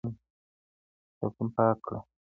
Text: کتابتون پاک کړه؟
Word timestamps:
کتابتون 1.17 1.47
پاک 1.55 1.77
کړه؟ 1.85 1.99